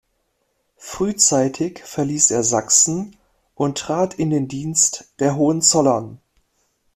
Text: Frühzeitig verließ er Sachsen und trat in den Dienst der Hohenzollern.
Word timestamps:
Frühzeitig 0.79 1.77
verließ 1.85 2.31
er 2.31 2.43
Sachsen 2.43 3.15
und 3.53 3.77
trat 3.77 4.15
in 4.15 4.31
den 4.31 4.47
Dienst 4.47 5.13
der 5.19 5.35
Hohenzollern. 5.35 6.19